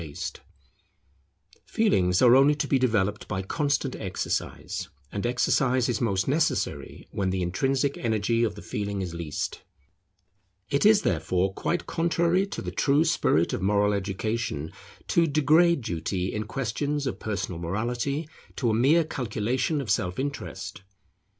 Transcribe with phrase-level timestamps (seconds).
[0.01, 3.95] [Personal virtues placed upon a social basis] Feelings are only to be developed by constant
[3.97, 9.61] exercise; and exercise is most necessary when the intrinsic energy of the feeling is least.
[10.71, 14.71] It is therefore quite contrary to the true spirit of moral education
[15.09, 20.81] to degrade duty in questions of personal morality to a mere calculation of self interest.